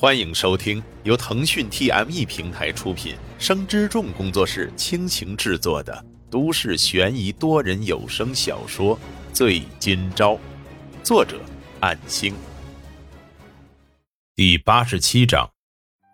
[0.00, 8.96] 欢迎收听由腾讯 TME 平台出品、生之众工作室倾情制作的都市悬疑多人有声小说
[9.32, 10.34] 《醉今朝》，
[11.02, 11.40] 作者：
[11.80, 12.32] 暗星。
[14.36, 15.50] 第八十七章，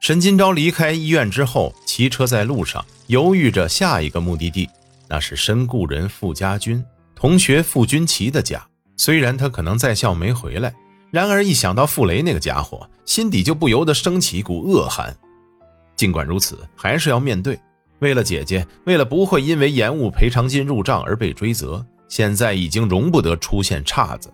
[0.00, 4.66] 沈今朝离开医院之后，骑车在路上，犹豫着下一个目的地，
[5.10, 6.82] 那是身故人傅家军
[7.14, 8.66] 同学傅君奇的家。
[8.96, 10.74] 虽然他可能在校没回来。
[11.14, 15.16] 然而，一想到傅雷那个家伙，心底就不由得升起一股恶寒。
[15.94, 17.56] 尽管如此，还是要面对。
[18.00, 24.28] 为了姐姐，为了不会因为延误赔偿金入账而被追责，现在已经容不得出现岔子。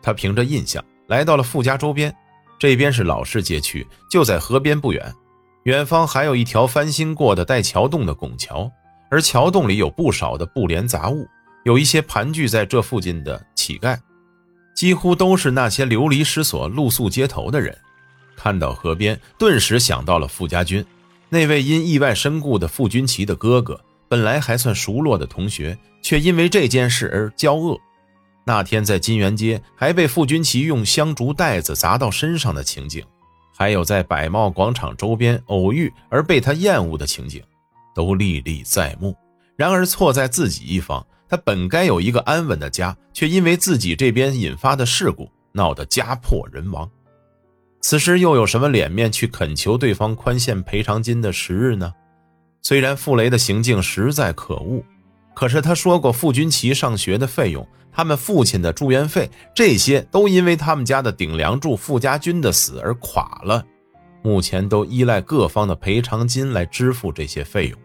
[0.00, 2.10] 他凭着印象来到了傅家周边，
[2.58, 5.14] 这边是老式街区，就在河边不远。
[5.64, 8.72] 远方还有一条翻新过的带桥洞的拱桥，
[9.10, 11.28] 而桥洞里有不少的布帘杂物，
[11.66, 13.98] 有一些盘踞在这附近的乞丐。
[14.80, 17.76] 几乎都是那些流离失所、露宿街头的人。
[18.34, 20.82] 看到河边，顿时想到了傅家军，
[21.28, 23.78] 那位因意外身故的傅君奇的哥哥。
[24.08, 27.78] 本来还算熟络的同学，却因为这件事而交恶。
[28.46, 33.04] 那天在金源街还被傅君奇用香烛袋子砸到身上的情景，
[33.54, 37.42] 还有在百茂广场周边偶遇而被他厌恶的情景，
[37.94, 39.14] 都历历在目。
[39.56, 41.06] 然而错在自己一方。
[41.30, 46.90] 他本该有一个安稳的家，却因为自己这边引发的事故闹得家破人亡。
[47.80, 51.94] 此时又有什么脸面去恳求对方宽限赔偿金的时日呢？
[52.62, 54.82] 虽然傅雷的行径实在可恶，
[55.32, 63.64] 可是他说过傅君奇上学的费用、他们父亲的住院费，这些都因为他们家的顶梁柱傅家军的死而垮了，
[64.22, 67.78] 目前都依赖各方的赔偿金来支付这些费用。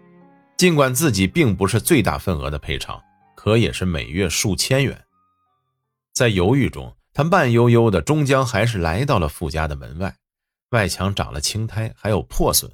[0.57, 2.99] 尽管自己并不是最大份额的赔偿。
[3.45, 5.05] 可也是每月数千元。
[6.15, 10.15] 在犹豫中，他慢悠悠的，终将还是来到了傅家的门外。
[10.71, 12.71] 外墙长了青苔，还有破损，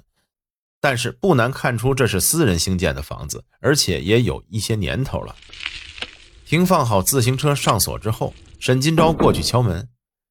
[0.80, 5.36] 但是不难看出这是私人兴建的房子，而且也有一些年头了。
[6.46, 9.90] 停放好自行车，上锁之后，沈金钊过去敲门。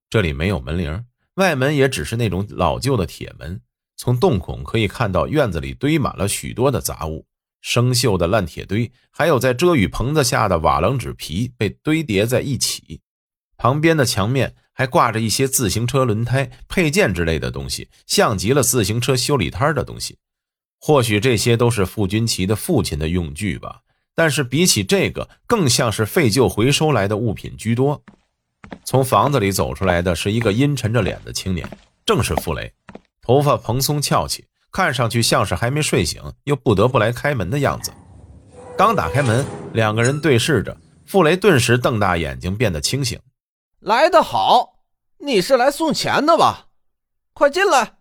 [0.08, 1.04] 这里没有门铃，
[1.34, 3.60] 外门也只是那种老旧的铁门。
[3.98, 7.26] 从洞孔可以看到，院子里堆满了许多的杂物。
[7.60, 13.00] 生锈的烂铁堆，还有在遮雨棚子下的瓦楞纸皮被堆叠在一起。
[13.56, 20.16] 旁边的墙面还挂着一些自行车轮胎配件之类的东西，像极了自行车修理摊的东西。
[20.78, 23.82] 或许这些都是傅君奇的父亲的用具吧，
[24.14, 28.02] 但是比起这个，更像是废旧回收来的物品居多。
[28.84, 31.68] 从房子里走出来的是一个阴沉着脸的青年，
[32.06, 32.72] 正是傅雷，
[33.20, 34.46] 头发蓬松翘起。
[34.72, 37.92] 看上去像是还没睡醒，又不得不来开门的样子。
[38.76, 40.76] 刚打开门，两个人对视着，
[41.06, 43.18] 傅雷顿时瞪大眼睛，变得清醒。
[43.80, 44.74] 来得好，
[45.18, 46.68] 你是来送钱的吧？
[47.32, 47.94] 快进来。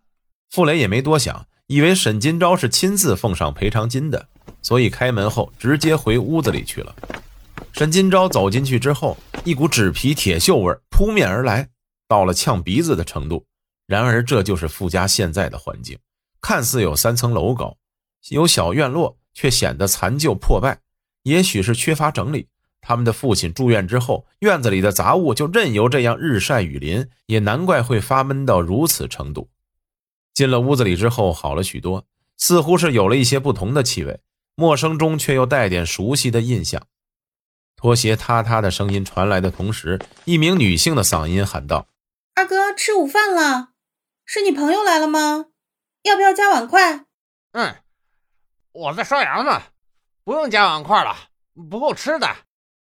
[0.50, 4.28] 傅雷也没多想，以为沈金钊是亲自奉上赔偿金的，
[4.62, 6.96] 所以开门后直接回屋子里去了。
[7.72, 11.70] 沈金钊走进去之后，一股纸皮铁锈味扑面而来，
[12.08, 13.46] 到了呛鼻子的程度。
[13.86, 15.98] 然而，这就是傅家现在的环境。
[16.42, 17.78] 看似有三层楼高，
[18.30, 20.82] 有小院落，却显得残旧破败。
[21.24, 22.48] 也许是缺乏整理。
[22.82, 29.50] 他们的父亲住院之后，院子里的杂物就任由这样日晒雨淋，也难怪会发闷到如此程度。
[30.34, 32.06] 进了屋子里之后，好了许多，
[32.38, 34.22] 似乎是有了一些不同的气味，
[34.56, 36.82] 陌生中却又带点熟悉的印象。
[37.76, 41.88] 拖鞋踏踏的声音传来的同时，一名女性的嗓音喊道
[42.36, 43.72] ：“二哥，吃午饭了？
[44.26, 45.48] 是你朋友来了吗？”
[46.04, 47.06] 要不要加碗筷？
[47.52, 47.76] 嗯，
[48.72, 49.62] 我在刷牙呢，
[50.24, 51.16] 不用加碗筷了，
[51.70, 52.28] 不够吃的。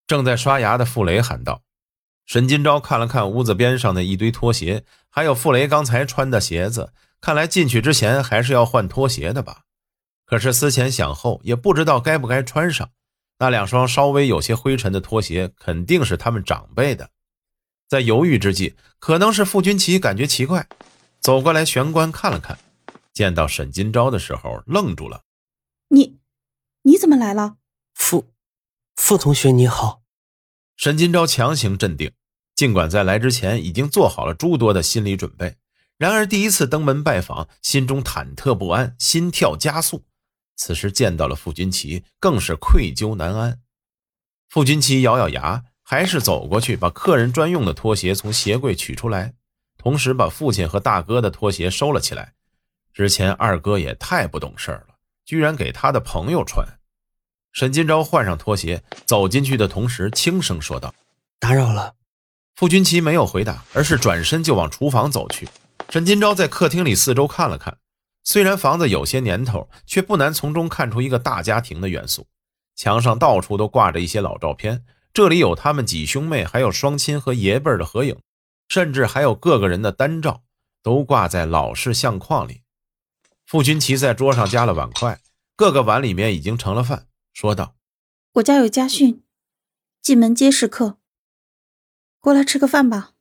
[0.07, 1.61] 正在刷牙的傅雷喊道。
[2.25, 9.63] 沈金钊看了看屋子边上的一堆拖鞋，还有傅雷刚才穿的鞋子，看来进去之前还是要换拖鞋的吧。
[10.25, 12.89] 可是思前想后，也不知道该不该穿上
[13.39, 17.09] 那两双稍微有些灰尘的拖鞋，肯定是他们长辈的。
[17.89, 20.65] 在犹豫之际，可能是傅君奇感觉奇怪，
[21.19, 22.57] 走过来玄关看了看。
[23.13, 25.23] 见到沈金钊的时候，愣住了。
[25.89, 26.19] 你，
[26.83, 27.57] 你怎么来了？
[27.93, 28.33] 傅，
[28.95, 30.01] 傅同学你好。
[30.77, 32.11] 沈金钊强行镇定，
[32.55, 35.57] 尽管在来之前已经做好了诸多的心理准备，
[35.97, 40.05] 然而第一次登门拜访，心中忐忑不安，心跳加速。
[40.55, 43.61] 此时见到了傅君奇，更是愧疚难安。
[44.47, 49.33] 傅君奇咬咬牙，还是走过去，把客人专用的拖鞋从鞋柜取出来，
[49.77, 52.35] 同时把父亲和大哥的拖鞋收了起来。
[52.93, 54.95] 之前二哥也太不懂事儿了，
[55.25, 56.67] 居然给他的朋友穿。
[57.53, 60.93] 沈金钊换上拖鞋走进去的同时，轻声说道
[61.39, 61.95] ：“打扰了。”
[62.55, 65.47] 傅君奇没有回答，而是转身就往厨房走去。
[65.89, 67.77] 沈金钊在客厅里四周看了看，
[68.23, 72.27] 虽然房子有些年头，却不难从中看出一个大家庭的元素。
[72.75, 74.83] 墙上到处都挂着一些老照片，
[75.13, 78.17] 这里有他们几兄妹，还有双亲和爷辈的合影，
[78.69, 80.43] 甚至还有各个人的单照，
[80.81, 82.61] 都挂在老式相框里。
[83.51, 85.19] 傅君齐在桌上夹了碗筷，
[85.57, 87.75] 各个碗里面已经盛了饭，说道
[88.35, 89.23] ：“我家有家训，
[90.01, 90.95] 进门皆是客，
[92.21, 93.11] 过来吃个饭吧。”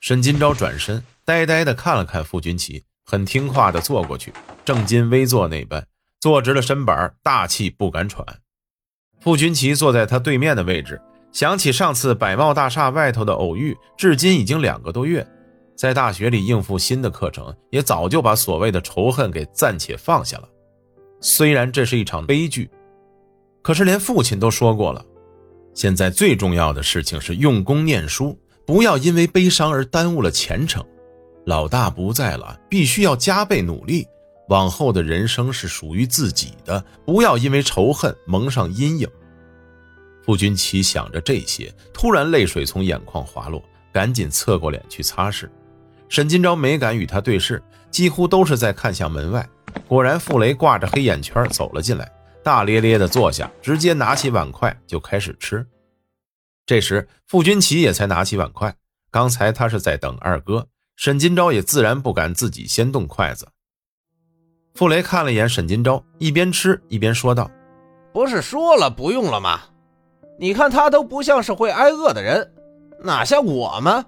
[0.00, 4.34] 沈金钊转身，呆呆的看了看傅君齐，很听话的坐过去，
[4.66, 5.86] 正襟危坐那般，
[6.20, 8.42] 坐直了身板，大气不敢喘。
[9.18, 11.00] 傅君齐坐在他对面的位置，
[11.32, 15.26] 想起上次百茂大厦外头的偶遇，至今已经两个多月，
[15.76, 20.48] 在大学里应付新的课程，也早就把所谓的仇恨给暂且放下了。
[21.20, 22.70] 虽然这是一场悲剧，
[23.62, 25.04] 可是连父亲都说过了，
[25.74, 28.38] 现在最重要的事情是用功念书。
[28.66, 30.82] 不要因为悲伤而耽误了前程，
[31.44, 34.06] 老大不在了，必须要加倍努力。
[34.48, 39.08] 往后的人生是属于自己的，不要因为仇恨蒙上阴影。
[40.22, 43.62] 傅君齐想着这些，突然泪水从眼眶滑落，
[43.92, 45.46] 赶紧侧过脸去擦拭。
[46.08, 49.48] 沈金钊没敢与他对视，几乎都是在看向门外。
[49.88, 52.10] 果然，傅雷挂着黑眼圈走了进来，
[52.42, 55.66] 大咧咧地坐下，直接拿起碗筷就开始吃。
[56.66, 58.74] 这时，傅君齐也才拿起碗筷。
[59.10, 60.66] 刚才他是在等二哥，
[60.96, 63.48] 沈金钊也自然不敢自己先动筷子。
[64.74, 67.50] 傅雷看了一眼沈金钊，一边吃一边说道
[68.12, 69.60] ：“不是说了不用了吗？
[70.38, 72.52] 你看他都不像是会挨饿的人，
[73.02, 74.04] 哪像我们？”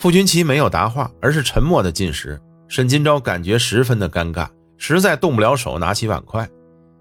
[0.00, 2.40] 傅君齐没有答话，而是沉默的进食。
[2.68, 4.48] 沈金钊感觉十分的尴尬，
[4.78, 6.48] 实在动不了手，拿起碗筷。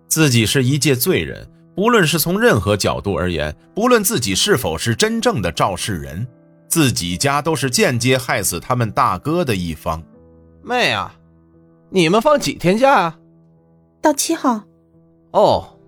[0.10, 1.50] 自己是一介罪人。
[1.74, 6.28] 不论是从任何角度而言，不论自己是否是真正的肇事人，
[6.68, 10.04] 自己家都是间接害死他们大哥的一方。
[10.62, 11.16] 妹啊，
[11.90, 13.18] 你们放几天假啊？
[14.02, 14.62] 到七号。
[15.32, 15.80] 哦，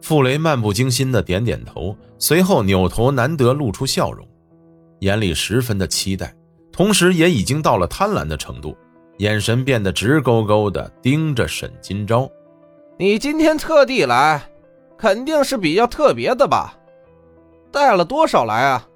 [0.00, 4.26] 傅雷漫不经心的点点头，随后扭头，难得露出笑容，
[4.98, 6.34] 眼里十分的期待，
[6.76, 8.76] 同时也已经到了贪婪的程度，
[9.16, 12.30] 眼神变得直勾勾的盯着沈金钊。
[12.98, 14.42] 你今天特地来？
[14.98, 16.76] 肯定是比较特别的吧？
[17.70, 18.86] 带了多少来啊？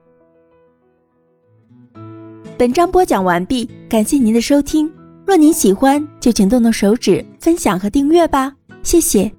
[2.58, 4.90] 本章播讲完毕，感谢您的收听。
[5.26, 9.30] 若您喜欢，就请动动手指分享和订阅吧，谢谢。